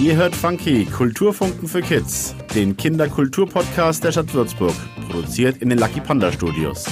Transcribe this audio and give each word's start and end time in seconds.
Ihr 0.00 0.16
hört 0.16 0.34
Funky, 0.34 0.86
Kulturfunken 0.86 1.68
für 1.68 1.82
Kids, 1.82 2.34
den 2.54 2.74
Kinderkulturpodcast 2.74 4.02
der 4.02 4.12
Stadt 4.12 4.32
Würzburg, 4.32 4.74
produziert 5.10 5.58
in 5.58 5.68
den 5.68 5.78
Lucky 5.78 6.00
Panda 6.00 6.32
Studios. 6.32 6.86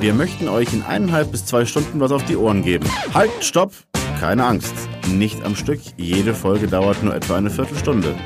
Wir 0.00 0.12
möchten 0.12 0.48
euch 0.48 0.72
in 0.72 0.82
eineinhalb 0.82 1.30
bis 1.30 1.46
zwei 1.46 1.64
Stunden 1.64 2.00
was 2.00 2.10
auf 2.10 2.24
die 2.24 2.36
Ohren 2.36 2.64
geben. 2.64 2.84
Halt, 3.14 3.30
stopp! 3.42 3.74
Keine 4.18 4.44
Angst, 4.44 4.74
nicht 5.08 5.44
am 5.44 5.54
Stück, 5.54 5.78
jede 5.96 6.34
Folge 6.34 6.66
dauert 6.66 7.00
nur 7.04 7.14
etwa 7.14 7.36
eine 7.36 7.50
Viertelstunde. 7.50 8.16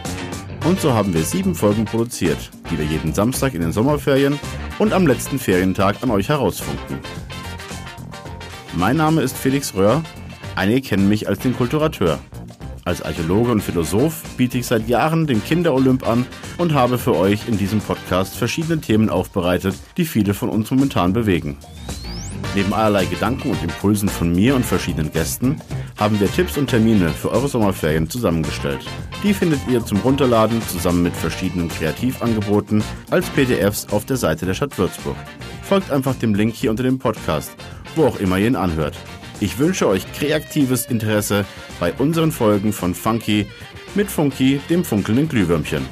Und 0.64 0.80
so 0.80 0.94
haben 0.94 1.12
wir 1.12 1.22
sieben 1.22 1.54
Folgen 1.54 1.84
produziert, 1.84 2.50
die 2.70 2.78
wir 2.78 2.86
jeden 2.86 3.12
Samstag 3.12 3.52
in 3.52 3.60
den 3.60 3.72
Sommerferien 3.72 4.40
und 4.78 4.94
am 4.94 5.06
letzten 5.06 5.38
Ferientag 5.38 5.96
an 6.02 6.10
euch 6.10 6.30
herausfunken. 6.30 7.00
Mein 8.74 8.96
Name 8.96 9.20
ist 9.20 9.36
Felix 9.36 9.74
Röhr, 9.74 10.02
einige 10.54 10.80
kennen 10.80 11.10
mich 11.10 11.28
als 11.28 11.40
den 11.40 11.54
Kulturateur. 11.54 12.18
Als 12.86 13.02
Archäologe 13.02 13.50
und 13.50 13.62
Philosoph 13.62 14.22
biete 14.36 14.58
ich 14.58 14.66
seit 14.66 14.88
Jahren 14.88 15.26
den 15.26 15.42
Kinderolymp 15.42 16.06
an 16.06 16.24
und 16.56 16.72
habe 16.72 16.98
für 16.98 17.16
euch 17.16 17.48
in 17.48 17.58
diesem 17.58 17.80
Podcast 17.80 18.36
verschiedene 18.36 18.80
Themen 18.80 19.10
aufbereitet, 19.10 19.74
die 19.96 20.04
viele 20.04 20.34
von 20.34 20.48
uns 20.48 20.70
momentan 20.70 21.12
bewegen. 21.12 21.56
Neben 22.54 22.72
allerlei 22.72 23.06
Gedanken 23.06 23.50
und 23.50 23.60
Impulsen 23.64 24.08
von 24.08 24.30
mir 24.30 24.54
und 24.54 24.64
verschiedenen 24.64 25.10
Gästen 25.10 25.60
haben 25.98 26.20
wir 26.20 26.30
Tipps 26.30 26.56
und 26.58 26.70
Termine 26.70 27.08
für 27.08 27.32
eure 27.32 27.48
Sommerferien 27.48 28.08
zusammengestellt. 28.08 28.86
Die 29.24 29.34
findet 29.34 29.66
ihr 29.68 29.84
zum 29.84 29.98
Runterladen 29.98 30.62
zusammen 30.62 31.02
mit 31.02 31.16
verschiedenen 31.16 31.68
Kreativangeboten 31.68 32.84
als 33.10 33.28
PDFs 33.30 33.88
auf 33.90 34.04
der 34.04 34.16
Seite 34.16 34.46
der 34.46 34.54
Stadt 34.54 34.78
Würzburg. 34.78 35.16
Folgt 35.62 35.90
einfach 35.90 36.14
dem 36.14 36.36
Link 36.36 36.54
hier 36.54 36.70
unter 36.70 36.84
dem 36.84 37.00
Podcast, 37.00 37.50
wo 37.96 38.04
auch 38.06 38.20
immer 38.20 38.38
ihr 38.38 38.46
ihn 38.46 38.54
anhört. 38.54 38.96
Ich 39.38 39.58
wünsche 39.58 39.86
euch 39.86 40.10
kreatives 40.14 40.86
Interesse 40.86 41.44
bei 41.78 41.92
unseren 41.92 42.32
Folgen 42.32 42.72
von 42.72 42.94
Funky 42.94 43.46
mit 43.94 44.10
Funky, 44.10 44.60
dem 44.70 44.82
funkelnden 44.82 45.28
Glühwürmchen. 45.28 45.84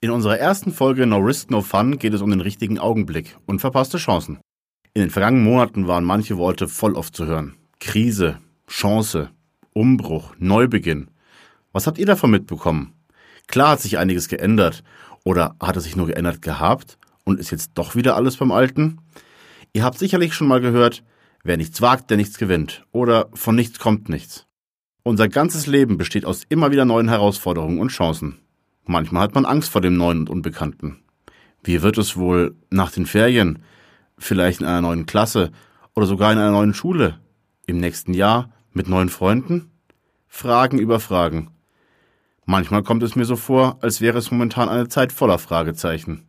In 0.00 0.10
unserer 0.10 0.38
ersten 0.38 0.72
Folge 0.72 1.06
No 1.06 1.18
Risk 1.18 1.50
No 1.50 1.60
Fun 1.60 1.98
geht 1.98 2.14
es 2.14 2.22
um 2.22 2.30
den 2.30 2.40
richtigen 2.40 2.78
Augenblick 2.78 3.36
und 3.44 3.60
verpasste 3.60 3.98
Chancen. 3.98 4.38
In 4.94 5.02
den 5.02 5.10
vergangenen 5.10 5.44
Monaten 5.44 5.86
waren 5.86 6.04
manche 6.04 6.38
Worte 6.38 6.66
voll 6.66 6.94
oft 6.94 7.14
zu 7.14 7.26
hören. 7.26 7.56
Krise, 7.78 8.38
Chance, 8.66 9.28
Umbruch, 9.74 10.34
Neubeginn. 10.38 11.10
Was 11.72 11.86
habt 11.86 11.98
ihr 11.98 12.06
davon 12.06 12.30
mitbekommen? 12.30 12.94
Klar 13.48 13.72
hat 13.72 13.80
sich 13.80 13.98
einiges 13.98 14.28
geändert. 14.28 14.82
Oder 15.24 15.56
hat 15.60 15.76
es 15.76 15.84
sich 15.84 15.96
nur 15.96 16.06
geändert 16.06 16.40
gehabt 16.40 16.96
und 17.24 17.38
ist 17.38 17.50
jetzt 17.50 17.72
doch 17.74 17.96
wieder 17.96 18.16
alles 18.16 18.38
beim 18.38 18.52
Alten? 18.52 18.98
Ihr 19.76 19.84
habt 19.84 19.98
sicherlich 19.98 20.32
schon 20.32 20.48
mal 20.48 20.62
gehört, 20.62 21.04
wer 21.44 21.58
nichts 21.58 21.82
wagt, 21.82 22.08
der 22.08 22.16
nichts 22.16 22.38
gewinnt. 22.38 22.86
Oder 22.92 23.28
von 23.34 23.54
nichts 23.54 23.78
kommt 23.78 24.08
nichts. 24.08 24.46
Unser 25.02 25.28
ganzes 25.28 25.66
Leben 25.66 25.98
besteht 25.98 26.24
aus 26.24 26.44
immer 26.48 26.70
wieder 26.70 26.86
neuen 26.86 27.10
Herausforderungen 27.10 27.78
und 27.78 27.90
Chancen. 27.90 28.38
Manchmal 28.86 29.24
hat 29.24 29.34
man 29.34 29.44
Angst 29.44 29.68
vor 29.68 29.82
dem 29.82 29.98
Neuen 29.98 30.20
und 30.20 30.30
Unbekannten. 30.30 31.02
Wie 31.62 31.82
wird 31.82 31.98
es 31.98 32.16
wohl 32.16 32.56
nach 32.70 32.90
den 32.90 33.04
Ferien, 33.04 33.58
vielleicht 34.16 34.62
in 34.62 34.66
einer 34.66 34.80
neuen 34.80 35.04
Klasse 35.04 35.52
oder 35.94 36.06
sogar 36.06 36.32
in 36.32 36.38
einer 36.38 36.52
neuen 36.52 36.72
Schule, 36.72 37.20
im 37.66 37.76
nächsten 37.76 38.14
Jahr 38.14 38.54
mit 38.72 38.88
neuen 38.88 39.10
Freunden? 39.10 39.72
Fragen 40.26 40.78
über 40.78 41.00
Fragen. 41.00 41.50
Manchmal 42.46 42.82
kommt 42.82 43.02
es 43.02 43.14
mir 43.14 43.26
so 43.26 43.36
vor, 43.36 43.76
als 43.82 44.00
wäre 44.00 44.16
es 44.16 44.30
momentan 44.30 44.70
eine 44.70 44.88
Zeit 44.88 45.12
voller 45.12 45.38
Fragezeichen. 45.38 46.26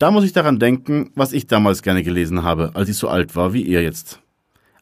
Da 0.00 0.12
muss 0.12 0.22
ich 0.22 0.32
daran 0.32 0.60
denken, 0.60 1.10
was 1.16 1.32
ich 1.32 1.48
damals 1.48 1.82
gerne 1.82 2.04
gelesen 2.04 2.44
habe, 2.44 2.70
als 2.74 2.88
ich 2.88 2.96
so 2.96 3.08
alt 3.08 3.34
war 3.34 3.52
wie 3.52 3.62
ihr 3.62 3.82
jetzt. 3.82 4.20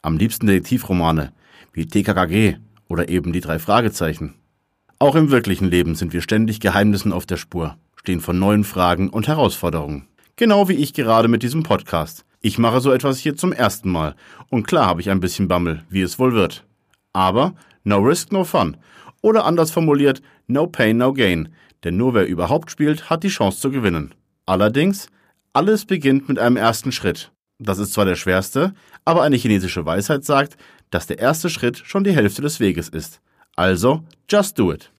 Am 0.02 0.18
liebsten 0.18 0.46
Detektivromane, 0.46 1.32
wie 1.72 1.86
TKKG 1.86 2.56
oder 2.88 3.08
eben 3.08 3.32
die 3.32 3.40
drei 3.40 3.58
Fragezeichen. 3.58 4.34
Auch 4.98 5.14
im 5.14 5.30
wirklichen 5.30 5.70
Leben 5.70 5.94
sind 5.94 6.12
wir 6.12 6.20
ständig 6.20 6.60
Geheimnissen 6.60 7.14
auf 7.14 7.24
der 7.24 7.38
Spur, 7.38 7.78
stehen 7.94 8.20
vor 8.20 8.34
neuen 8.34 8.62
Fragen 8.62 9.08
und 9.08 9.26
Herausforderungen. 9.26 10.06
Genau 10.36 10.68
wie 10.68 10.74
ich 10.74 10.92
gerade 10.92 11.28
mit 11.28 11.42
diesem 11.42 11.62
Podcast. 11.62 12.26
Ich 12.42 12.58
mache 12.58 12.82
so 12.82 12.92
etwas 12.92 13.18
hier 13.18 13.36
zum 13.36 13.54
ersten 13.54 13.90
Mal. 13.90 14.16
Und 14.50 14.66
klar 14.66 14.84
habe 14.84 15.00
ich 15.00 15.08
ein 15.08 15.20
bisschen 15.20 15.48
Bammel, 15.48 15.82
wie 15.88 16.02
es 16.02 16.18
wohl 16.18 16.34
wird. 16.34 16.66
Aber 17.14 17.54
no 17.84 18.00
risk, 18.00 18.32
no 18.32 18.44
fun. 18.44 18.76
Oder 19.22 19.46
anders 19.46 19.70
formuliert, 19.70 20.20
no 20.46 20.66
pain, 20.66 20.98
no 20.98 21.14
gain. 21.14 21.48
Denn 21.84 21.96
nur 21.96 22.12
wer 22.12 22.26
überhaupt 22.26 22.70
spielt, 22.70 23.08
hat 23.08 23.22
die 23.22 23.28
Chance 23.28 23.60
zu 23.60 23.70
gewinnen. 23.70 24.12
Allerdings, 24.46 25.08
alles 25.52 25.84
beginnt 25.84 26.28
mit 26.28 26.38
einem 26.38 26.56
ersten 26.56 26.92
Schritt. 26.92 27.32
Das 27.58 27.78
ist 27.78 27.92
zwar 27.92 28.04
der 28.04 28.16
schwerste, 28.16 28.74
aber 29.04 29.22
eine 29.22 29.36
chinesische 29.36 29.84
Weisheit 29.84 30.24
sagt, 30.24 30.56
dass 30.90 31.06
der 31.06 31.18
erste 31.18 31.50
Schritt 31.50 31.78
schon 31.78 32.04
die 32.04 32.14
Hälfte 32.14 32.42
des 32.42 32.60
Weges 32.60 32.88
ist. 32.88 33.20
Also, 33.56 34.04
just 34.30 34.58
do 34.58 34.72
it. 34.72 34.92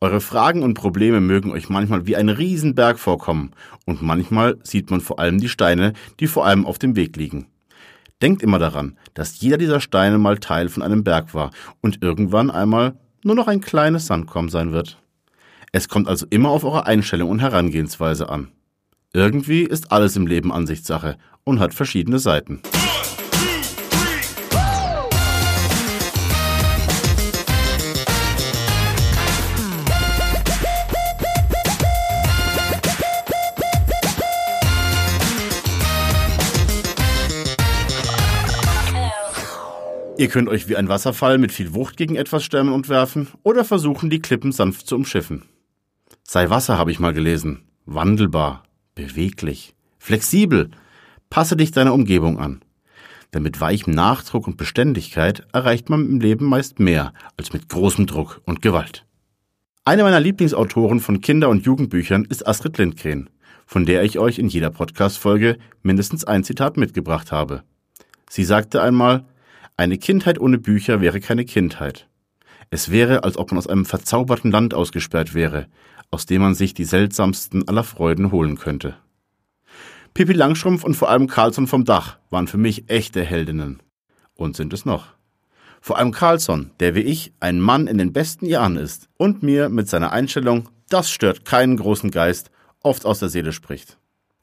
Eure 0.00 0.20
Fragen 0.20 0.62
und 0.62 0.74
Probleme 0.74 1.20
mögen 1.20 1.50
euch 1.50 1.68
manchmal 1.68 2.06
wie 2.06 2.14
ein 2.16 2.28
Riesenberg 2.28 3.00
vorkommen 3.00 3.50
und 3.84 4.00
manchmal 4.00 4.56
sieht 4.62 4.90
man 4.90 5.00
vor 5.00 5.18
allem 5.18 5.38
die 5.38 5.48
Steine, 5.48 5.92
die 6.20 6.28
vor 6.28 6.46
allem 6.46 6.66
auf 6.66 6.78
dem 6.78 6.94
Weg 6.94 7.16
liegen. 7.16 7.48
Denkt 8.22 8.42
immer 8.42 8.60
daran, 8.60 8.96
dass 9.14 9.40
jeder 9.40 9.58
dieser 9.58 9.80
Steine 9.80 10.18
mal 10.18 10.38
Teil 10.38 10.68
von 10.68 10.84
einem 10.84 11.02
Berg 11.02 11.34
war 11.34 11.50
und 11.80 12.02
irgendwann 12.02 12.50
einmal 12.50 12.94
nur 13.24 13.34
noch 13.34 13.48
ein 13.48 13.60
kleines 13.60 14.06
Sandkorn 14.06 14.48
sein 14.48 14.72
wird. 14.72 15.02
Es 15.72 15.88
kommt 15.88 16.06
also 16.06 16.26
immer 16.30 16.50
auf 16.50 16.64
eure 16.64 16.86
Einstellung 16.86 17.30
und 17.30 17.40
Herangehensweise 17.40 18.28
an. 18.28 18.48
Irgendwie 19.14 19.62
ist 19.62 19.90
alles 19.90 20.16
im 20.16 20.26
Leben 20.26 20.52
Ansichtssache 20.52 21.16
und 21.42 21.60
hat 21.60 21.72
verschiedene 21.72 22.18
Seiten. 22.18 22.60
Ihr 40.18 40.28
könnt 40.28 40.48
euch 40.48 40.68
wie 40.68 40.76
ein 40.76 40.88
Wasserfall 40.88 41.38
mit 41.38 41.52
viel 41.52 41.72
Wucht 41.72 41.96
gegen 41.96 42.16
etwas 42.16 42.44
stemmen 42.44 42.72
und 42.74 42.88
werfen 42.88 43.28
oder 43.44 43.64
versuchen, 43.64 44.10
die 44.10 44.20
Klippen 44.20 44.52
sanft 44.52 44.86
zu 44.86 44.96
umschiffen. 44.96 45.44
Sei 46.24 46.50
Wasser, 46.50 46.76
habe 46.76 46.90
ich 46.90 46.98
mal 46.98 47.14
gelesen. 47.14 47.62
Wandelbar, 47.86 48.64
beweglich, 48.98 49.74
flexibel. 50.00 50.70
Passe 51.30 51.56
dich 51.56 51.70
deiner 51.70 51.94
Umgebung 51.94 52.38
an. 52.38 52.62
Denn 53.32 53.44
mit 53.44 53.60
weichem 53.60 53.92
Nachdruck 53.94 54.48
und 54.48 54.56
Beständigkeit 54.56 55.46
erreicht 55.52 55.88
man 55.88 56.04
im 56.04 56.20
Leben 56.20 56.46
meist 56.46 56.80
mehr 56.80 57.12
als 57.36 57.52
mit 57.52 57.68
großem 57.68 58.06
Druck 58.06 58.40
und 58.44 58.60
Gewalt. 58.60 59.04
Eine 59.84 60.02
meiner 60.02 60.18
Lieblingsautoren 60.18 60.98
von 60.98 61.20
Kinder- 61.20 61.48
und 61.48 61.64
Jugendbüchern 61.64 62.24
ist 62.24 62.46
Astrid 62.46 62.78
Lindgren, 62.78 63.30
von 63.66 63.86
der 63.86 64.02
ich 64.02 64.18
euch 64.18 64.38
in 64.40 64.48
jeder 64.48 64.70
Podcast-Folge 64.70 65.58
mindestens 65.82 66.24
ein 66.24 66.42
Zitat 66.42 66.76
mitgebracht 66.76 67.30
habe. 67.30 67.62
Sie 68.28 68.44
sagte 68.44 68.82
einmal, 68.82 69.24
eine 69.76 69.98
Kindheit 69.98 70.40
ohne 70.40 70.58
Bücher 70.58 71.00
wäre 71.00 71.20
keine 71.20 71.44
Kindheit. 71.44 72.08
Es 72.70 72.90
wäre, 72.90 73.24
als 73.24 73.36
ob 73.36 73.50
man 73.50 73.58
aus 73.58 73.66
einem 73.66 73.84
verzauberten 73.84 74.50
Land 74.50 74.74
ausgesperrt 74.74 75.34
wäre, 75.34 75.66
aus 76.10 76.26
dem 76.26 76.42
man 76.42 76.54
sich 76.54 76.74
die 76.74 76.84
seltsamsten 76.84 77.66
aller 77.68 77.84
Freuden 77.84 78.30
holen 78.30 78.58
könnte. 78.58 78.96
Pippi 80.14 80.32
Langstrumpf 80.32 80.84
und 80.84 80.94
vor 80.94 81.10
allem 81.10 81.28
Carlsson 81.28 81.66
vom 81.66 81.84
Dach 81.84 82.18
waren 82.30 82.48
für 82.48 82.58
mich 82.58 82.90
echte 82.90 83.22
Heldinnen. 83.24 83.82
Und 84.34 84.56
sind 84.56 84.72
es 84.72 84.84
noch. 84.84 85.06
Vor 85.80 85.98
allem 85.98 86.12
Carlsson, 86.12 86.70
der 86.80 86.94
wie 86.94 87.00
ich 87.00 87.32
ein 87.40 87.60
Mann 87.60 87.86
in 87.86 87.98
den 87.98 88.12
besten 88.12 88.46
Jahren 88.46 88.76
ist 88.76 89.08
und 89.16 89.42
mir 89.42 89.68
mit 89.68 89.88
seiner 89.88 90.12
Einstellung, 90.12 90.68
das 90.88 91.10
stört 91.10 91.44
keinen 91.44 91.76
großen 91.76 92.10
Geist, 92.10 92.50
oft 92.82 93.06
aus 93.06 93.20
der 93.20 93.28
Seele 93.28 93.52
spricht. 93.52 93.98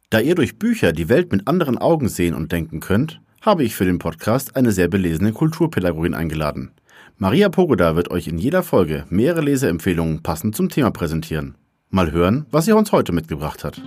Da 0.10 0.20
ihr 0.20 0.36
durch 0.36 0.58
Bücher 0.58 0.94
die 0.94 1.10
Welt 1.10 1.32
mit 1.32 1.48
anderen 1.48 1.78
Augen 1.78 2.08
sehen 2.08 2.36
und 2.36 2.52
denken 2.52 2.80
könnt, 2.80 3.22
habe 3.42 3.64
ich 3.64 3.76
für 3.76 3.86
den 3.86 4.00
Podcast 4.00 4.56
eine 4.56 4.72
sehr 4.72 4.88
belesene 4.88 5.34
Kulturpädagogin 5.34 6.14
eingeladen. 6.14 6.72
Maria 7.18 7.48
Pogoda 7.48 7.96
wird 7.96 8.12
euch 8.12 8.28
in 8.28 8.38
jeder 8.38 8.62
Folge 8.62 9.06
mehrere 9.08 9.40
Leseempfehlungen 9.40 10.22
passend 10.22 10.54
zum 10.54 10.68
Thema 10.68 10.92
präsentieren. 10.92 11.56
Mal 11.90 12.12
hören, 12.12 12.46
was 12.52 12.66
sie 12.66 12.74
uns 12.74 12.92
heute 12.92 13.14
mitgebracht 13.14 13.64
hat. 13.64 13.82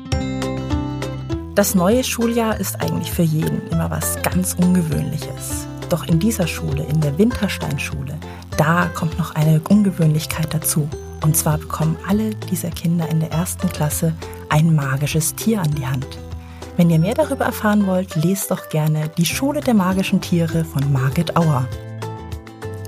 Das 1.54 1.74
neue 1.74 2.04
Schuljahr 2.04 2.58
ist 2.58 2.80
eigentlich 2.80 3.12
für 3.12 3.22
jeden 3.22 3.68
immer 3.68 3.90
was 3.90 4.22
ganz 4.22 4.54
Ungewöhnliches. 4.54 5.66
Doch 5.90 6.06
in 6.08 6.18
dieser 6.18 6.46
Schule, 6.46 6.86
in 6.88 7.02
der 7.02 7.18
Wintersteinschule, 7.18 8.18
da 8.56 8.86
kommt 8.94 9.18
noch 9.18 9.34
eine 9.34 9.60
Ungewöhnlichkeit 9.68 10.54
dazu. 10.54 10.88
Und 11.22 11.36
zwar 11.36 11.58
bekommen 11.58 11.98
alle 12.08 12.30
dieser 12.50 12.70
Kinder 12.70 13.10
in 13.10 13.20
der 13.20 13.30
ersten 13.30 13.68
Klasse 13.68 14.14
ein 14.48 14.74
magisches 14.74 15.34
Tier 15.34 15.60
an 15.60 15.70
die 15.72 15.86
Hand. 15.86 16.06
Wenn 16.78 16.88
ihr 16.88 16.98
mehr 16.98 17.14
darüber 17.14 17.44
erfahren 17.44 17.86
wollt, 17.86 18.14
lest 18.16 18.50
doch 18.50 18.70
gerne 18.70 19.10
Die 19.18 19.26
Schule 19.26 19.60
der 19.60 19.74
magischen 19.74 20.22
Tiere 20.22 20.64
von 20.64 20.90
Margit 20.90 21.36
Auer. 21.36 21.68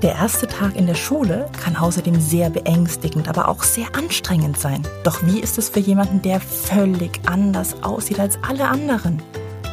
Der 0.02 0.14
erste 0.14 0.46
Tag 0.46 0.76
in 0.76 0.86
der 0.86 0.94
Schule 0.94 1.50
kann 1.62 1.76
außerdem 1.76 2.18
sehr 2.18 2.48
beängstigend, 2.48 3.28
aber 3.28 3.48
auch 3.48 3.62
sehr 3.62 3.94
anstrengend 3.94 4.58
sein. 4.58 4.82
Doch 5.04 5.22
wie 5.26 5.40
ist 5.40 5.58
es 5.58 5.68
für 5.68 5.80
jemanden, 5.80 6.22
der 6.22 6.40
völlig 6.40 7.20
anders 7.26 7.82
aussieht 7.82 8.18
als 8.18 8.38
alle 8.42 8.66
anderen? 8.66 9.22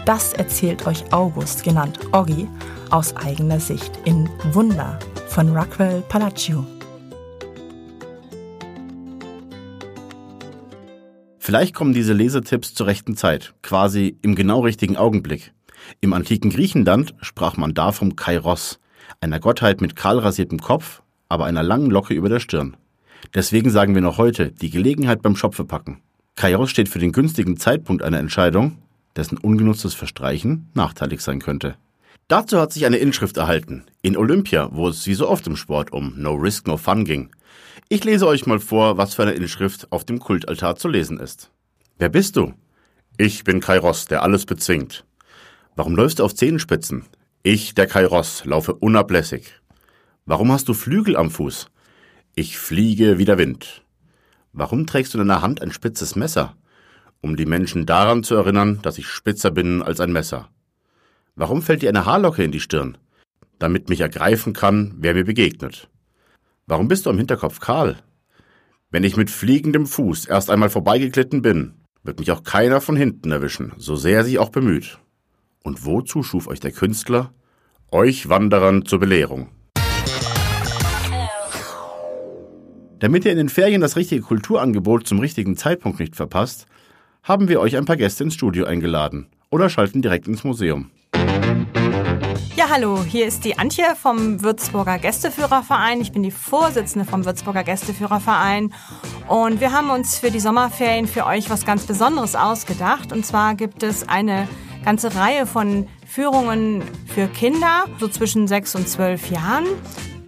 Das 0.05 0.33
erzählt 0.33 0.85
euch 0.85 1.13
August, 1.13 1.63
genannt 1.63 1.99
Oggi, 2.11 2.49
aus 2.89 3.15
eigener 3.15 3.61
Sicht 3.61 3.97
in 4.03 4.29
Wunder 4.51 4.99
von 5.29 5.55
Rockwell 5.55 6.03
Palacio. 6.09 6.65
Vielleicht 11.39 11.73
kommen 11.73 11.93
diese 11.93 12.11
Lesetipps 12.11 12.73
zur 12.73 12.87
rechten 12.87 13.15
Zeit, 13.15 13.53
quasi 13.61 14.17
im 14.21 14.35
genau 14.35 14.59
richtigen 14.59 14.97
Augenblick. 14.97 15.53
Im 16.01 16.11
antiken 16.11 16.49
Griechenland 16.49 17.15
sprach 17.21 17.55
man 17.55 17.73
da 17.73 17.93
vom 17.93 18.17
Kairos, 18.17 18.81
einer 19.21 19.39
Gottheit 19.39 19.81
mit 19.81 19.95
kahl 19.95 20.19
rasiertem 20.19 20.59
Kopf, 20.59 21.01
aber 21.29 21.45
einer 21.45 21.63
langen 21.63 21.91
Locke 21.91 22.13
über 22.13 22.29
der 22.29 22.39
Stirn. 22.39 22.77
Deswegen 23.33 23.69
sagen 23.69 23.95
wir 23.95 24.01
noch 24.01 24.17
heute, 24.17 24.51
die 24.51 24.69
Gelegenheit 24.69 25.21
beim 25.21 25.35
Schopfe 25.35 25.65
packen. 25.65 26.01
Kairos 26.35 26.69
steht 26.69 26.89
für 26.89 26.99
den 26.99 27.11
günstigen 27.11 27.57
Zeitpunkt 27.57 28.03
einer 28.03 28.19
Entscheidung, 28.19 28.77
dessen 29.15 29.37
ungenutztes 29.37 29.95
Verstreichen 29.95 30.69
nachteilig 30.73 31.21
sein 31.21 31.39
könnte. 31.39 31.75
Dazu 32.27 32.59
hat 32.59 32.73
sich 32.73 32.85
eine 32.85 32.97
Inschrift 32.97 33.37
erhalten, 33.37 33.85
in 34.01 34.17
Olympia, 34.17 34.69
wo 34.71 34.89
es 34.89 35.07
wie 35.07 35.13
so 35.13 35.27
oft 35.29 35.47
im 35.47 35.55
Sport 35.55 35.93
um 35.93 36.13
No 36.17 36.33
Risk, 36.33 36.67
No 36.67 36.77
Fun 36.77 37.05
ging. 37.05 37.29
Ich 37.89 38.03
lese 38.03 38.27
euch 38.27 38.45
mal 38.45 38.59
vor, 38.59 38.97
was 38.97 39.15
für 39.15 39.23
eine 39.23 39.31
Inschrift 39.31 39.91
auf 39.91 40.03
dem 40.03 40.19
Kultaltar 40.19 40.75
zu 40.75 40.89
lesen 40.89 41.19
ist. 41.19 41.51
Wer 41.97 42.09
bist 42.09 42.35
du? 42.35 42.53
Ich 43.17 43.43
bin 43.43 43.61
Kairos, 43.61 44.05
der 44.05 44.23
alles 44.23 44.45
bezwingt. 44.45 45.05
Warum 45.75 45.95
läufst 45.95 46.19
du 46.19 46.23
auf 46.23 46.35
Zehenspitzen? 46.35 47.05
Ich, 47.43 47.75
der 47.75 47.87
Kairos, 47.87 48.43
laufe 48.45 48.73
unablässig. 48.73 49.53
Warum 50.25 50.51
hast 50.51 50.67
du 50.67 50.73
Flügel 50.73 51.15
am 51.15 51.31
Fuß? 51.31 51.69
Ich 52.35 52.57
fliege 52.57 53.17
wie 53.17 53.25
der 53.25 53.37
Wind. 53.37 53.85
Warum 54.51 54.85
trägst 54.85 55.13
du 55.13 55.19
in 55.19 55.27
deiner 55.27 55.41
Hand 55.41 55.61
ein 55.61 55.71
spitzes 55.71 56.15
Messer? 56.15 56.55
Um 57.21 57.37
die 57.37 57.45
Menschen 57.45 57.85
daran 57.85 58.23
zu 58.23 58.35
erinnern, 58.35 58.79
dass 58.81 58.97
ich 58.97 59.07
spitzer 59.07 59.51
bin 59.51 59.81
als 59.81 59.99
ein 59.99 60.11
Messer. 60.11 60.49
Warum 61.35 61.61
fällt 61.61 61.83
dir 61.83 61.89
eine 61.89 62.05
Haarlocke 62.05 62.43
in 62.43 62.51
die 62.51 62.59
Stirn? 62.59 62.97
Damit 63.59 63.89
mich 63.89 64.01
ergreifen 64.01 64.53
kann, 64.53 64.95
wer 64.97 65.13
mir 65.13 65.23
begegnet. 65.23 65.89
Warum 66.65 66.87
bist 66.87 67.05
du 67.05 67.09
am 67.09 67.17
Hinterkopf 67.17 67.59
kahl? 67.59 67.97
Wenn 68.89 69.03
ich 69.03 69.17
mit 69.17 69.29
fliegendem 69.29 69.85
Fuß 69.85 70.25
erst 70.25 70.49
einmal 70.49 70.69
vorbeigeglitten 70.69 71.41
bin, 71.41 71.75
wird 72.03 72.19
mich 72.19 72.31
auch 72.31 72.43
keiner 72.43 72.81
von 72.81 72.95
hinten 72.95 73.31
erwischen, 73.31 73.73
so 73.77 73.95
sehr 73.95 74.17
er 74.17 74.23
sich 74.25 74.39
auch 74.39 74.49
bemüht. 74.49 74.99
Und 75.67 75.85
wozu 75.85 76.23
schuf 76.23 76.47
euch 76.47 76.61
der 76.61 76.71
Künstler? 76.71 77.33
Euch 77.91 78.29
Wanderern 78.29 78.85
zur 78.85 79.01
Belehrung. 79.01 79.49
Damit 82.99 83.25
ihr 83.25 83.31
in 83.31 83.37
den 83.37 83.49
Ferien 83.49 83.81
das 83.81 83.97
richtige 83.97 84.21
Kulturangebot 84.21 85.05
zum 85.05 85.19
richtigen 85.19 85.57
Zeitpunkt 85.57 85.99
nicht 85.99 86.15
verpasst, 86.15 86.67
haben 87.21 87.49
wir 87.49 87.59
euch 87.59 87.75
ein 87.75 87.83
paar 87.83 87.97
Gäste 87.97 88.23
ins 88.23 88.35
Studio 88.35 88.63
eingeladen 88.63 89.27
oder 89.51 89.69
schalten 89.69 90.01
direkt 90.01 90.29
ins 90.29 90.45
Museum. 90.45 90.89
Ja, 92.55 92.69
hallo, 92.69 93.03
hier 93.03 93.27
ist 93.27 93.43
die 93.43 93.59
Antje 93.59 93.83
vom 94.01 94.41
Würzburger 94.41 94.97
Gästeführerverein. 94.99 95.99
Ich 95.99 96.13
bin 96.13 96.23
die 96.23 96.31
Vorsitzende 96.31 97.03
vom 97.03 97.25
Würzburger 97.25 97.65
Gästeführerverein 97.65 98.73
und 99.27 99.59
wir 99.59 99.73
haben 99.73 99.89
uns 99.89 100.17
für 100.17 100.31
die 100.31 100.39
Sommerferien 100.39 101.07
für 101.07 101.25
euch 101.25 101.49
was 101.49 101.65
ganz 101.65 101.85
Besonderes 101.85 102.37
ausgedacht. 102.37 103.11
Und 103.11 103.25
zwar 103.25 103.55
gibt 103.55 103.83
es 103.83 104.07
eine 104.07 104.47
ganze 104.87 105.15
Reihe 105.15 105.45
von 105.45 105.85
Führungen 106.07 106.81
für 107.13 107.27
Kinder, 107.27 107.87
so 107.99 108.07
zwischen 108.07 108.47
sechs 108.47 108.73
und 108.73 108.87
zwölf 108.87 109.29
Jahren. 109.29 109.65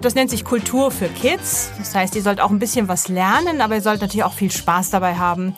Das 0.02 0.16
nennt 0.16 0.30
sich 0.30 0.44
Kultur 0.44 0.92
für 0.92 1.08
Kids. 1.08 1.72
Das 1.78 1.96
heißt, 1.96 2.14
ihr 2.18 2.22
sollt 2.22 2.42
auch 2.42 2.50
ein 2.50 2.60
bisschen 2.60 2.90
was 2.90 3.08
lernen, 3.08 3.62
aber 3.62 3.76
ihr 3.76 3.82
sollt 3.82 4.02
natürlich 4.02 4.26
auch 4.26 4.34
viel 4.34 4.52
Spaß 4.52 4.90
dabei 4.90 5.16
haben. 5.16 5.56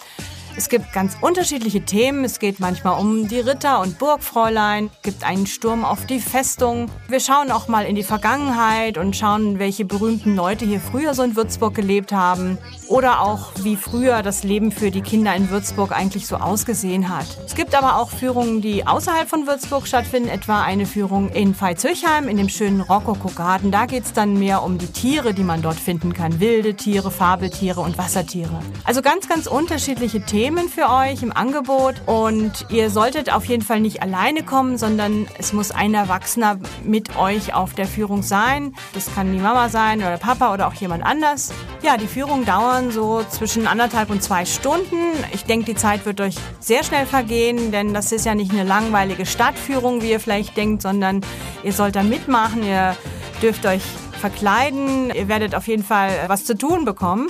Es 0.57 0.67
gibt 0.67 0.91
ganz 0.91 1.17
unterschiedliche 1.21 1.81
Themen. 1.81 2.25
Es 2.25 2.37
geht 2.37 2.59
manchmal 2.59 2.99
um 2.99 3.27
die 3.27 3.39
Ritter 3.39 3.79
und 3.79 3.97
Burgfräulein, 3.97 4.89
gibt 5.01 5.23
einen 5.23 5.47
Sturm 5.47 5.85
auf 5.85 6.05
die 6.05 6.19
Festung. 6.19 6.91
Wir 7.07 7.21
schauen 7.21 7.51
auch 7.51 7.69
mal 7.69 7.85
in 7.85 7.95
die 7.95 8.03
Vergangenheit 8.03 8.97
und 8.97 9.15
schauen, 9.15 9.59
welche 9.59 9.85
berühmten 9.85 10.35
Leute 10.35 10.65
hier 10.65 10.81
früher 10.81 11.13
so 11.13 11.23
in 11.23 11.37
Würzburg 11.37 11.73
gelebt 11.73 12.11
haben. 12.11 12.57
Oder 12.89 13.21
auch, 13.21 13.51
wie 13.63 13.77
früher 13.77 14.21
das 14.23 14.43
Leben 14.43 14.73
für 14.73 14.91
die 14.91 15.01
Kinder 15.01 15.33
in 15.33 15.49
Würzburg 15.49 15.93
eigentlich 15.93 16.27
so 16.27 16.35
ausgesehen 16.35 17.07
hat. 17.07 17.25
Es 17.45 17.55
gibt 17.55 17.73
aber 17.73 17.97
auch 17.97 18.09
Führungen, 18.09 18.61
die 18.61 18.85
außerhalb 18.85 19.29
von 19.29 19.47
Würzburg 19.47 19.87
stattfinden, 19.87 20.27
etwa 20.27 20.61
eine 20.61 20.85
Führung 20.85 21.29
in 21.29 21.55
Veitshöchheim, 21.59 22.27
in 22.27 22.35
dem 22.35 22.49
schönen 22.49 22.81
Rokoko-Garten. 22.81 23.71
Da 23.71 23.85
geht 23.85 24.03
es 24.03 24.13
dann 24.13 24.37
mehr 24.37 24.63
um 24.63 24.77
die 24.77 24.87
Tiere, 24.87 25.33
die 25.33 25.43
man 25.43 25.61
dort 25.61 25.79
finden 25.79 26.13
kann. 26.13 26.41
Wilde 26.41 26.75
Tiere, 26.75 27.09
Fabeltiere 27.09 27.79
und 27.79 27.97
Wassertiere. 27.97 28.59
Also 28.83 29.01
ganz, 29.01 29.29
ganz 29.29 29.47
unterschiedliche 29.47 30.21
Themen. 30.21 30.40
Themen 30.41 30.69
für 30.69 30.89
euch 30.89 31.21
im 31.21 31.31
Angebot 31.31 32.01
und 32.07 32.65
ihr 32.69 32.89
solltet 32.89 33.31
auf 33.31 33.45
jeden 33.45 33.61
Fall 33.61 33.79
nicht 33.79 34.01
alleine 34.01 34.41
kommen, 34.41 34.75
sondern 34.79 35.27
es 35.37 35.53
muss 35.53 35.69
ein 35.69 35.93
Erwachsener 35.93 36.57
mit 36.83 37.15
euch 37.15 37.53
auf 37.53 37.75
der 37.75 37.85
Führung 37.85 38.23
sein. 38.23 38.73
Das 38.95 39.13
kann 39.13 39.31
die 39.31 39.37
Mama 39.37 39.69
sein 39.69 39.99
oder 39.99 40.17
Papa 40.17 40.51
oder 40.51 40.67
auch 40.67 40.73
jemand 40.73 41.05
anders. 41.05 41.53
Ja, 41.83 41.95
die 41.95 42.07
Führungen 42.07 42.43
dauern 42.43 42.89
so 42.89 43.23
zwischen 43.29 43.67
anderthalb 43.67 44.09
und 44.09 44.23
zwei 44.23 44.45
Stunden. 44.45 45.11
Ich 45.31 45.45
denke, 45.45 45.65
die 45.65 45.75
Zeit 45.75 46.07
wird 46.07 46.19
euch 46.19 46.37
sehr 46.59 46.83
schnell 46.83 47.05
vergehen, 47.05 47.71
denn 47.71 47.93
das 47.93 48.11
ist 48.11 48.25
ja 48.25 48.33
nicht 48.33 48.49
eine 48.49 48.63
langweilige 48.63 49.27
Stadtführung, 49.27 50.01
wie 50.01 50.09
ihr 50.09 50.19
vielleicht 50.19 50.57
denkt, 50.57 50.81
sondern 50.81 51.21
ihr 51.61 51.71
sollt 51.71 51.95
da 51.95 52.01
mitmachen, 52.01 52.63
ihr 52.63 52.97
dürft 53.43 53.63
euch 53.67 53.83
verkleiden, 54.19 55.11
ihr 55.13 55.27
werdet 55.27 55.53
auf 55.53 55.67
jeden 55.67 55.83
Fall 55.83 56.09
was 56.25 56.45
zu 56.45 56.57
tun 56.57 56.83
bekommen. 56.83 57.27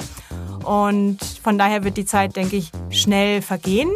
Und 0.63 1.19
von 1.43 1.57
daher 1.57 1.83
wird 1.83 1.97
die 1.97 2.05
Zeit, 2.05 2.35
denke 2.35 2.55
ich, 2.55 2.71
schnell 2.89 3.41
vergehen. 3.41 3.89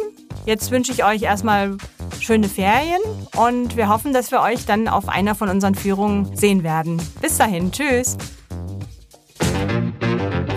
Jetzt 0.44 0.70
wünsche 0.70 0.92
ich 0.92 1.04
euch 1.04 1.22
erstmal 1.22 1.76
schöne 2.20 2.48
Ferien 2.48 3.00
und 3.36 3.76
wir 3.76 3.88
hoffen, 3.88 4.12
dass 4.12 4.30
wir 4.30 4.40
euch 4.40 4.64
dann 4.64 4.88
auf 4.88 5.08
einer 5.08 5.34
von 5.34 5.48
unseren 5.48 5.74
Führungen 5.74 6.36
sehen 6.36 6.62
werden. 6.62 7.02
Bis 7.20 7.36
dahin, 7.36 7.72
tschüss. 7.72 8.16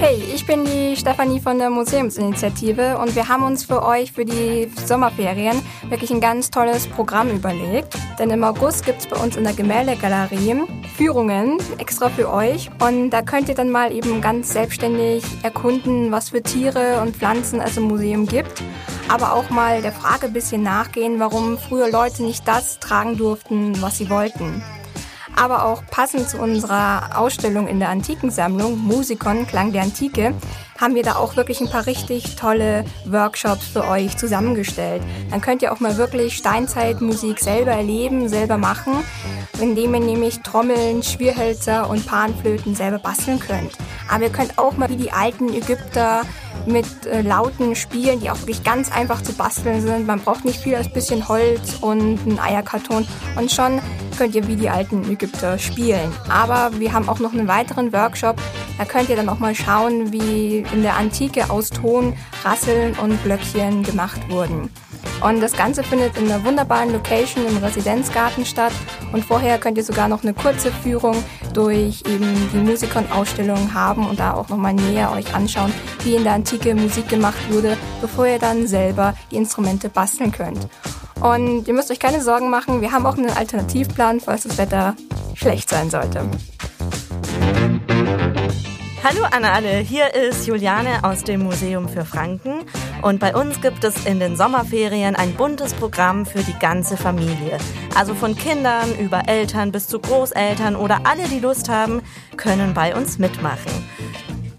Hey, 0.09 0.23
ich 0.33 0.43
bin 0.47 0.65
die 0.65 0.95
Stefanie 0.95 1.39
von 1.39 1.59
der 1.59 1.69
Museumsinitiative 1.69 2.97
und 2.97 3.15
wir 3.15 3.27
haben 3.27 3.43
uns 3.43 3.63
für 3.63 3.85
euch 3.85 4.11
für 4.11 4.25
die 4.25 4.67
Sommerferien 4.83 5.61
wirklich 5.87 6.09
ein 6.09 6.19
ganz 6.19 6.49
tolles 6.49 6.87
Programm 6.87 7.29
überlegt. 7.29 7.95
Denn 8.17 8.31
im 8.31 8.43
August 8.43 8.87
gibt 8.87 9.01
es 9.01 9.05
bei 9.05 9.17
uns 9.17 9.37
in 9.37 9.43
der 9.43 9.53
Gemäldegalerie 9.53 10.63
Führungen 10.97 11.59
extra 11.77 12.09
für 12.09 12.33
euch 12.33 12.71
und 12.79 13.11
da 13.11 13.21
könnt 13.21 13.49
ihr 13.49 13.55
dann 13.55 13.69
mal 13.69 13.91
eben 13.91 14.19
ganz 14.19 14.51
selbstständig 14.51 15.23
erkunden, 15.43 16.11
was 16.11 16.29
für 16.29 16.41
Tiere 16.41 17.01
und 17.03 17.15
Pflanzen 17.15 17.61
es 17.61 17.77
im 17.77 17.83
Museum 17.83 18.25
gibt. 18.25 18.63
Aber 19.09 19.35
auch 19.35 19.51
mal 19.51 19.83
der 19.83 19.91
Frage 19.91 20.25
ein 20.25 20.33
bisschen 20.33 20.63
nachgehen, 20.63 21.19
warum 21.19 21.59
früher 21.59 21.91
Leute 21.91 22.23
nicht 22.23 22.47
das 22.47 22.79
tragen 22.79 23.15
durften, 23.15 23.79
was 23.79 23.99
sie 23.99 24.09
wollten. 24.09 24.63
Aber 25.39 25.65
auch 25.65 25.83
passend 25.89 26.29
zu 26.29 26.37
unserer 26.37 27.17
Ausstellung 27.17 27.67
in 27.67 27.79
der 27.79 27.89
Antikensammlung 27.89 28.77
Musikon 28.77 29.47
Klang 29.47 29.71
der 29.71 29.83
Antike 29.83 30.33
haben 30.77 30.95
wir 30.95 31.03
da 31.03 31.15
auch 31.15 31.37
wirklich 31.37 31.61
ein 31.61 31.69
paar 31.69 31.85
richtig 31.85 32.35
tolle 32.35 32.83
Workshops 33.05 33.67
für 33.67 33.87
euch 33.87 34.17
zusammengestellt. 34.17 35.01
Dann 35.29 35.39
könnt 35.39 35.61
ihr 35.61 35.71
auch 35.71 35.79
mal 35.79 35.97
wirklich 35.97 36.35
Steinzeitmusik 36.35 37.39
selber 37.39 37.71
erleben, 37.71 38.27
selber 38.27 38.57
machen, 38.57 38.93
indem 39.61 39.93
ihr 39.93 40.01
nämlich 40.01 40.39
Trommeln, 40.41 41.03
Schwierhölzer 41.03 41.89
und 41.89 42.05
Panflöten 42.05 42.75
selber 42.75 42.99
basteln 42.99 43.39
könnt. 43.39 43.71
Aber 44.09 44.23
ihr 44.23 44.31
könnt 44.31 44.57
auch 44.57 44.75
mal 44.75 44.89
wie 44.89 44.97
die 44.97 45.11
alten 45.11 45.53
Ägypter 45.53 46.21
mit 46.65 47.05
äh, 47.05 47.21
Lauten 47.21 47.75
spielen, 47.75 48.19
die 48.19 48.29
auch 48.29 48.39
wirklich 48.39 48.63
ganz 48.63 48.91
einfach 48.91 49.21
zu 49.21 49.33
basteln 49.33 49.81
sind. 49.81 50.07
Man 50.07 50.19
braucht 50.19 50.45
nicht 50.45 50.59
viel 50.59 50.75
als 50.75 50.91
bisschen 50.91 51.27
Holz 51.27 51.77
und 51.81 52.19
einen 52.19 52.39
Eierkarton 52.39 53.07
und 53.35 53.51
schon 53.51 53.81
könnt 54.17 54.35
ihr 54.35 54.47
wie 54.47 54.55
die 54.55 54.69
alten 54.69 55.09
Ägypter 55.09 55.57
spielen. 55.57 56.11
Aber 56.29 56.71
wir 56.79 56.93
haben 56.93 57.07
auch 57.07 57.19
noch 57.19 57.33
einen 57.33 57.47
weiteren 57.47 57.93
Workshop, 57.93 58.41
da 58.77 58.85
könnt 58.85 59.09
ihr 59.09 59.15
dann 59.15 59.29
auch 59.29 59.39
mal 59.39 59.55
schauen, 59.55 60.11
wie 60.11 60.65
in 60.73 60.81
der 60.81 60.95
Antike 60.97 61.49
aus 61.49 61.69
Ton 61.69 62.15
Rasseln 62.43 62.97
und 62.99 63.21
Blöckchen 63.23 63.83
gemacht 63.83 64.19
wurden. 64.29 64.69
Und 65.21 65.41
das 65.41 65.53
Ganze 65.53 65.83
findet 65.83 66.17
in 66.17 66.31
einer 66.31 66.43
wunderbaren 66.45 66.91
Location 66.93 67.45
im 67.45 67.57
Residenzgarten 67.57 68.45
statt. 68.45 68.71
Und 69.11 69.25
vorher 69.25 69.57
könnt 69.57 69.77
ihr 69.77 69.83
sogar 69.83 70.07
noch 70.07 70.23
eine 70.23 70.33
kurze 70.33 70.71
Führung 70.71 71.23
durch 71.53 72.03
eben 72.07 72.49
die 72.53 72.57
Musikon-Ausstellung 72.57 73.73
haben 73.73 74.07
und 74.07 74.19
da 74.19 74.33
auch 74.33 74.49
nochmal 74.49 74.73
näher 74.73 75.11
euch 75.11 75.33
anschauen, 75.33 75.73
wie 76.03 76.15
in 76.15 76.23
der 76.23 76.33
Antike 76.33 76.73
Musik 76.73 77.09
gemacht 77.09 77.39
wurde, 77.49 77.77
bevor 78.01 78.27
ihr 78.27 78.39
dann 78.39 78.67
selber 78.67 79.13
die 79.31 79.35
Instrumente 79.35 79.89
basteln 79.89 80.31
könnt. 80.31 80.67
Und 81.21 81.67
ihr 81.67 81.73
müsst 81.73 81.91
euch 81.91 81.99
keine 81.99 82.21
Sorgen 82.21 82.49
machen, 82.49 82.81
wir 82.81 82.91
haben 82.93 83.05
auch 83.05 83.17
einen 83.17 83.29
Alternativplan, 83.29 84.21
falls 84.21 84.43
das 84.43 84.57
Wetter 84.57 84.95
schlecht 85.35 85.69
sein 85.69 85.89
sollte. 85.89 86.21
Hallo 89.01 89.23
an 89.31 89.45
alle, 89.45 89.77
hier 89.77 90.13
ist 90.13 90.45
Juliane 90.45 91.03
aus 91.03 91.23
dem 91.23 91.43
Museum 91.43 91.87
für 91.87 92.03
Franken 92.03 92.65
und 93.01 93.19
bei 93.19 93.33
uns 93.33 93.61
gibt 93.61 93.85
es 93.85 94.05
in 94.05 94.19
den 94.19 94.35
Sommerferien 94.35 95.15
ein 95.15 95.35
buntes 95.35 95.73
Programm 95.73 96.25
für 96.25 96.43
die 96.43 96.57
ganze 96.59 96.97
Familie. 96.97 97.57
Also 97.95 98.13
von 98.13 98.35
Kindern 98.35 98.93
über 98.99 99.29
Eltern 99.29 99.71
bis 99.71 99.87
zu 99.87 99.99
Großeltern 99.99 100.75
oder 100.75 100.99
alle, 101.05 101.29
die 101.29 101.39
Lust 101.39 101.69
haben, 101.69 102.01
können 102.35 102.73
bei 102.73 102.93
uns 102.93 103.19
mitmachen. 103.19 103.71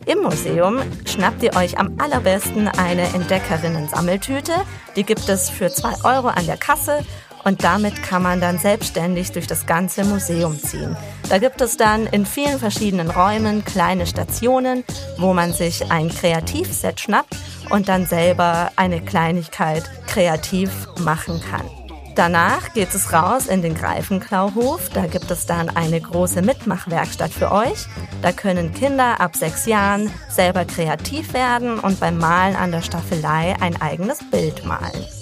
Im 0.07 0.23
Museum 0.23 0.79
schnappt 1.05 1.43
ihr 1.43 1.55
euch 1.55 1.79
am 1.79 1.97
allerbesten 1.99 2.67
eine 2.67 3.03
Entdeckerinnen-Sammeltüte. 3.13 4.55
Die 4.97 5.05
gibt 5.05 5.29
es 5.29 5.51
für 5.51 5.69
2 5.69 6.05
Euro 6.05 6.29
an 6.29 6.47
der 6.47 6.57
Kasse 6.57 7.05
und 7.45 7.65
damit 7.65 8.03
kann 8.03 8.23
man 8.23 8.41
dann 8.41 8.59
selbstständig 8.59 9.33
durch 9.33 9.47
das 9.47 9.67
ganze 9.67 10.05
Museum 10.05 10.59
ziehen. 10.61 10.97
Da 11.29 11.39
gibt 11.39 11.61
es 11.61 11.77
dann 11.77 12.07
in 12.07 12.27
vielen 12.27 12.59
verschiedenen 12.59 13.11
Räumen 13.11 13.65
kleine 13.65 14.07
Stationen, 14.07 14.85
wo 15.19 15.33
man 15.33 15.53
sich 15.53 15.91
ein 15.91 16.09
Kreativset 16.09 17.01
schnappt 17.01 17.37
und 17.71 17.89
dann 17.89 18.07
selber 18.07 18.71
eine 18.77 19.01
Kleinigkeit 19.01 19.85
kreativ 20.07 20.71
machen 20.99 21.41
kann. 21.41 21.69
Danach 22.17 22.75
geht 22.75 22.93
es 22.95 23.13
raus 23.13 23.47
in 23.47 23.63
den 23.63 23.75
Greifenklauhof. 23.75 24.91
Da 24.91 25.07
gibt 25.07 25.31
es 25.31 25.47
dann 25.47 25.71
eine 25.71 26.01
große 26.01 26.43
Mitmachwerkstatt 26.43 27.31
für 27.31 27.51
euch. 27.53 27.87
Da 28.21 28.33
können 28.33 28.75
Kinder 28.75 29.21
ab 29.21 29.37
sechs 29.37 29.65
Jahren 29.65 30.11
selber 30.29 30.65
kreativ 30.65 31.33
werden 31.33 31.79
und 31.79 32.01
beim 32.01 32.19
Malen 32.19 32.57
an 32.57 32.73
der 32.73 32.83
Staffelei 32.83 33.57
ein 33.61 33.81
eigenes 33.81 34.19
Bild 34.31 34.67
malen. 34.67 35.20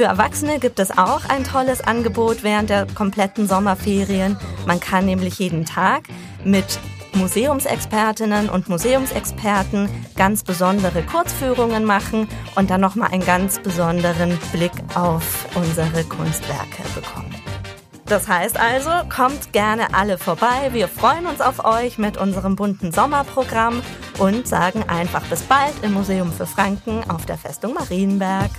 Für 0.00 0.06
Erwachsene 0.06 0.58
gibt 0.60 0.80
es 0.80 0.96
auch 0.96 1.28
ein 1.28 1.44
tolles 1.44 1.82
Angebot 1.82 2.42
während 2.42 2.70
der 2.70 2.86
kompletten 2.86 3.46
Sommerferien. 3.46 4.38
Man 4.66 4.80
kann 4.80 5.04
nämlich 5.04 5.38
jeden 5.38 5.66
Tag 5.66 6.04
mit 6.42 6.64
Museumsexpertinnen 7.12 8.48
und 8.48 8.70
Museumsexperten 8.70 9.90
ganz 10.16 10.42
besondere 10.42 11.02
Kurzführungen 11.02 11.84
machen 11.84 12.28
und 12.54 12.70
dann 12.70 12.80
nochmal 12.80 13.10
einen 13.12 13.26
ganz 13.26 13.58
besonderen 13.58 14.38
Blick 14.52 14.72
auf 14.94 15.46
unsere 15.54 16.02
Kunstwerke 16.04 16.82
bekommen. 16.94 17.34
Das 18.06 18.26
heißt 18.26 18.58
also, 18.58 18.88
kommt 19.14 19.52
gerne 19.52 19.92
alle 19.92 20.16
vorbei. 20.16 20.70
Wir 20.72 20.88
freuen 20.88 21.26
uns 21.26 21.42
auf 21.42 21.62
euch 21.62 21.98
mit 21.98 22.16
unserem 22.16 22.56
bunten 22.56 22.90
Sommerprogramm 22.90 23.82
und 24.18 24.48
sagen 24.48 24.82
einfach 24.88 25.24
bis 25.26 25.42
bald 25.42 25.74
im 25.82 25.92
Museum 25.92 26.32
für 26.32 26.46
Franken 26.46 27.04
auf 27.10 27.26
der 27.26 27.36
Festung 27.36 27.74
Marienberg. 27.74 28.50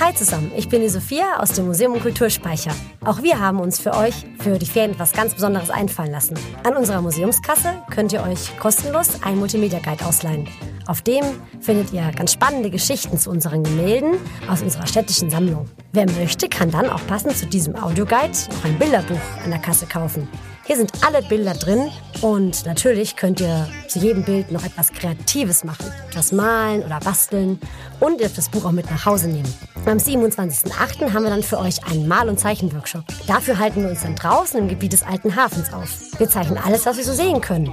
Hi 0.00 0.14
zusammen, 0.14 0.50
ich 0.56 0.70
bin 0.70 0.80
die 0.80 0.88
Sophia 0.88 1.40
aus 1.40 1.52
dem 1.52 1.66
Museum 1.66 2.00
Kulturspeicher. 2.00 2.70
Auch 3.04 3.22
wir 3.22 3.38
haben 3.38 3.60
uns 3.60 3.78
für 3.78 3.94
euch 3.94 4.14
für 4.38 4.58
die 4.58 4.64
Ferien 4.64 4.92
etwas 4.92 5.12
ganz 5.12 5.34
Besonderes 5.34 5.68
einfallen 5.68 6.10
lassen. 6.10 6.38
An 6.64 6.74
unserer 6.74 7.02
Museumskasse 7.02 7.82
könnt 7.90 8.10
ihr 8.14 8.22
euch 8.22 8.58
kostenlos 8.58 9.22
einen 9.22 9.38
Multimedia 9.38 9.78
Guide 9.78 10.06
ausleihen. 10.06 10.48
Auf 10.86 11.02
dem 11.02 11.22
findet 11.60 11.92
ihr 11.92 12.10
ganz 12.16 12.32
spannende 12.32 12.70
Geschichten 12.70 13.18
zu 13.18 13.28
unseren 13.28 13.62
Gemälden 13.62 14.14
aus 14.48 14.62
unserer 14.62 14.86
städtischen 14.86 15.28
Sammlung. 15.28 15.68
Wer 15.92 16.10
möchte, 16.12 16.48
kann 16.48 16.70
dann 16.70 16.88
auch 16.88 17.06
passend 17.06 17.36
zu 17.36 17.44
diesem 17.44 17.76
Audioguide 17.76 18.32
noch 18.48 18.64
ein 18.64 18.78
Bilderbuch 18.78 19.20
an 19.44 19.50
der 19.50 19.60
Kasse 19.60 19.84
kaufen. 19.84 20.26
Hier 20.70 20.76
sind 20.76 20.92
alle 21.04 21.20
Bilder 21.22 21.54
drin 21.54 21.90
und 22.20 22.64
natürlich 22.64 23.16
könnt 23.16 23.40
ihr 23.40 23.68
zu 23.88 23.98
jedem 23.98 24.22
Bild 24.22 24.52
noch 24.52 24.64
etwas 24.64 24.92
Kreatives 24.92 25.64
machen. 25.64 25.86
Etwas 26.08 26.30
malen 26.30 26.84
oder 26.84 27.00
basteln 27.00 27.58
und 27.98 28.12
ihr 28.12 28.18
dürft 28.18 28.38
das 28.38 28.48
Buch 28.50 28.64
auch 28.64 28.70
mit 28.70 28.88
nach 28.88 29.04
Hause 29.04 29.26
nehmen. 29.26 29.52
Am 29.84 29.98
27.08. 29.98 31.12
haben 31.12 31.24
wir 31.24 31.30
dann 31.30 31.42
für 31.42 31.58
euch 31.58 31.84
einen 31.90 32.06
Mal- 32.06 32.28
und 32.28 32.38
Zeichenworkshop. 32.38 33.02
Dafür 33.26 33.58
halten 33.58 33.82
wir 33.82 33.90
uns 33.90 34.02
dann 34.02 34.14
draußen 34.14 34.60
im 34.60 34.68
Gebiet 34.68 34.92
des 34.92 35.02
alten 35.02 35.34
Hafens 35.34 35.72
auf. 35.72 35.90
Wir 36.18 36.30
zeichnen 36.30 36.56
alles, 36.64 36.86
was 36.86 36.98
wir 36.98 37.04
so 37.04 37.14
sehen 37.14 37.40
können. 37.40 37.72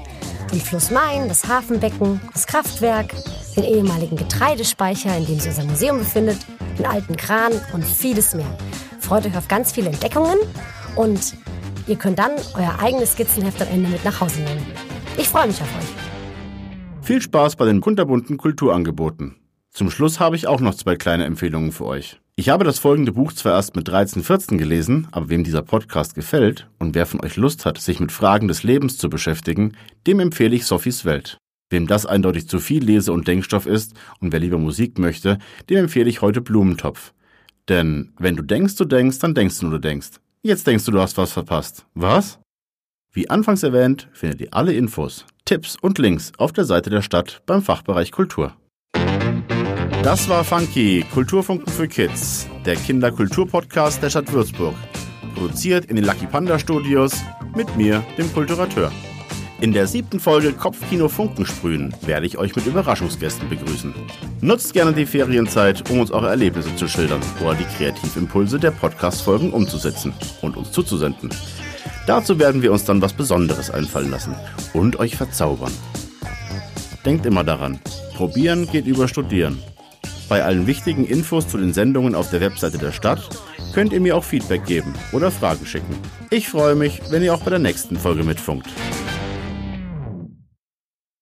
Den 0.51 0.59
Fluss 0.59 0.89
Main, 0.89 1.27
das 1.27 1.47
Hafenbecken, 1.47 2.19
das 2.33 2.47
Kraftwerk, 2.47 3.13
den 3.55 3.63
ehemaligen 3.63 4.15
Getreidespeicher, 4.15 5.15
in 5.15 5.27
dem 5.27 5.39
sich 5.39 5.49
unser 5.49 5.65
Museum 5.65 5.99
befindet, 5.99 6.39
den 6.79 6.87
alten 6.87 7.15
Kran 7.15 7.51
und 7.73 7.85
vieles 7.85 8.33
mehr. 8.33 8.57
Freut 8.99 9.27
euch 9.27 9.37
auf 9.37 9.47
ganz 9.47 9.71
viele 9.71 9.91
Entdeckungen 9.91 10.39
und 10.95 11.35
Ihr 11.87 11.95
könnt 11.95 12.19
dann 12.19 12.31
euer 12.53 12.77
eigenes 12.79 13.13
Skizzenheft 13.13 13.61
am 13.61 13.69
Ende 13.69 13.89
mit 13.89 14.03
nach 14.03 14.19
Hause 14.19 14.41
nehmen. 14.41 14.65
Ich 15.17 15.29
freue 15.29 15.47
mich 15.47 15.61
auf 15.61 15.69
euch. 15.77 17.05
Viel 17.05 17.21
Spaß 17.21 17.55
bei 17.55 17.65
den 17.65 17.79
kunterbunten 17.79 18.35
Kulturangeboten. 18.35 19.37
Zum 19.71 19.89
Schluss 19.89 20.19
habe 20.19 20.35
ich 20.35 20.47
auch 20.47 20.59
noch 20.59 20.75
zwei 20.75 20.97
kleine 20.97 21.23
Empfehlungen 21.23 21.71
für 21.71 21.85
euch. 21.85 22.19
Ich 22.35 22.49
habe 22.49 22.65
das 22.65 22.77
folgende 22.77 23.13
Buch 23.13 23.31
zwar 23.31 23.53
erst 23.53 23.75
mit 23.75 23.87
13, 23.87 24.21
14 24.21 24.57
gelesen, 24.57 25.07
aber 25.11 25.29
wem 25.29 25.43
dieser 25.43 25.61
Podcast 25.61 26.13
gefällt 26.13 26.69
und 26.77 26.93
wer 26.93 27.05
von 27.05 27.23
euch 27.23 27.37
Lust 27.37 27.65
hat, 27.65 27.77
sich 27.77 27.99
mit 27.99 28.11
Fragen 28.11 28.47
des 28.47 28.63
Lebens 28.63 28.97
zu 28.97 29.09
beschäftigen, 29.09 29.71
dem 30.05 30.19
empfehle 30.19 30.55
ich 30.55 30.65
Sophies 30.65 31.05
Welt. 31.05 31.37
Wem 31.69 31.87
das 31.87 32.05
eindeutig 32.05 32.47
zu 32.49 32.59
viel 32.59 32.83
Lese- 32.83 33.13
und 33.13 33.27
Denkstoff 33.27 33.65
ist 33.65 33.93
und 34.19 34.33
wer 34.33 34.39
lieber 34.39 34.57
Musik 34.57 34.99
möchte, 34.99 35.37
dem 35.69 35.77
empfehle 35.77 36.09
ich 36.09 36.21
heute 36.21 36.41
Blumentopf. 36.41 37.13
Denn 37.69 38.13
wenn 38.19 38.35
du 38.35 38.43
denkst, 38.43 38.75
du 38.75 38.85
denkst, 38.85 39.19
dann 39.19 39.33
denkst 39.33 39.59
du 39.59 39.67
nur, 39.67 39.79
du 39.79 39.87
denkst. 39.87 40.19
Jetzt 40.41 40.67
denkst 40.67 40.85
du, 40.85 40.91
du 40.91 41.01
hast 41.01 41.17
was 41.17 41.31
verpasst. 41.31 41.85
Was? 41.93 42.39
Wie 43.11 43.29
anfangs 43.29 43.63
erwähnt, 43.63 44.09
findet 44.13 44.41
ihr 44.41 44.47
alle 44.51 44.73
Infos, 44.73 45.25
Tipps 45.45 45.75
und 45.81 45.97
Links 45.97 46.31
auf 46.37 46.53
der 46.53 46.65
Seite 46.65 46.89
der 46.89 47.01
Stadt 47.01 47.41
beim 47.45 47.61
Fachbereich 47.61 48.11
Kultur. 48.11 48.55
Das 50.03 50.29
war 50.29 50.43
Funky, 50.43 51.03
Kulturfunken 51.13 51.71
für 51.71 51.87
Kids, 51.87 52.47
der 52.65 52.75
Kinderkulturpodcast 52.75 54.01
der 54.01 54.09
Stadt 54.09 54.31
Würzburg. 54.31 54.75
Produziert 55.33 55.85
in 55.85 55.95
den 55.95 56.05
Lucky 56.05 56.27
Panda 56.27 56.59
Studios 56.59 57.21
mit 57.55 57.75
mir, 57.75 58.03
dem 58.17 58.31
Kulturateur. 58.31 58.91
In 59.59 59.73
der 59.73 59.87
siebten 59.87 60.19
Folge 60.19 60.53
Kopfkino 60.53 61.09
Funken 61.09 61.43
sprühen 61.43 61.91
werde 62.05 62.27
ich 62.27 62.37
euch 62.37 62.55
mit 62.55 62.67
Überraschungsgästen 62.67 63.49
begrüßen. 63.49 63.91
Nutzt 64.39 64.71
gerne 64.71 64.93
die 64.93 65.07
Ferienzeit, 65.07 65.89
um 65.89 65.99
uns 65.99 66.11
eure 66.11 66.29
Erlebnisse 66.29 66.75
zu 66.75 66.87
schildern 66.87 67.21
oder 67.41 67.55
die 67.55 67.63
Kreativimpulse 67.63 68.59
der 68.59 68.69
Podcast-Folgen 68.69 69.51
umzusetzen 69.51 70.13
und 70.43 70.57
uns 70.57 70.71
zuzusenden. 70.71 71.31
Dazu 72.05 72.37
werden 72.37 72.61
wir 72.61 72.71
uns 72.71 72.85
dann 72.85 73.01
was 73.01 73.13
Besonderes 73.13 73.71
einfallen 73.71 74.11
lassen 74.11 74.35
und 74.73 74.99
euch 74.99 75.15
verzaubern. 75.15 75.73
Denkt 77.03 77.25
immer 77.25 77.43
daran, 77.43 77.79
probieren 78.15 78.69
geht 78.71 78.85
über 78.85 79.07
studieren. 79.07 79.57
Bei 80.29 80.43
allen 80.43 80.67
wichtigen 80.67 81.03
Infos 81.03 81.47
zu 81.47 81.57
den 81.57 81.73
Sendungen 81.73 82.13
auf 82.13 82.29
der 82.29 82.41
Webseite 82.41 82.77
der 82.77 82.91
Stadt 82.91 83.27
könnt 83.73 83.91
ihr 83.91 84.01
mir 84.01 84.15
auch 84.15 84.23
Feedback 84.23 84.65
geben 84.65 84.93
oder 85.13 85.31
Fragen 85.31 85.65
schicken. 85.65 85.95
Ich 86.29 86.47
freue 86.47 86.75
mich, 86.75 87.01
wenn 87.09 87.23
ihr 87.23 87.33
auch 87.33 87.41
bei 87.41 87.49
der 87.49 87.59
nächsten 87.59 87.97
Folge 87.97 88.23
mitfunkt. 88.23 88.67